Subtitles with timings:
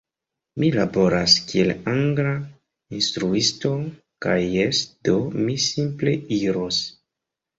[0.61, 2.31] Mi laboras kiel angla
[2.99, 3.73] instruisto.
[4.27, 6.81] Kaj jes, do, mi simple iros!